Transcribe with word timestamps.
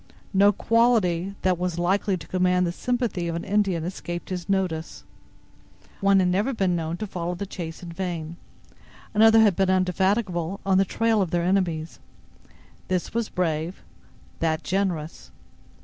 No 0.33 0.51
quality 0.51 1.35
that 1.43 1.59
was 1.59 1.77
likely 1.77 2.17
to 2.17 2.27
command 2.27 2.65
the 2.65 2.71
sympathy 2.71 3.27
of 3.27 3.35
an 3.35 3.43
Indian 3.43 3.83
escaped 3.83 4.29
his 4.31 4.49
notice. 4.49 5.03
One 5.99 6.17
had 6.19 6.29
never 6.29 6.53
been 6.55 6.75
known 6.75 6.97
to 6.97 7.05
follow 7.05 7.35
the 7.35 7.45
chase 7.45 7.83
in 7.83 7.91
vain; 7.91 8.37
another 9.13 9.41
had 9.41 9.55
been 9.55 9.69
indefatigable 9.69 10.59
on 10.65 10.79
the 10.79 10.85
trail 10.85 11.21
of 11.21 11.29
their 11.29 11.43
enemies. 11.43 11.99
This 12.87 13.13
was 13.13 13.29
brave, 13.29 13.83
that 14.39 14.63
generous. 14.63 15.29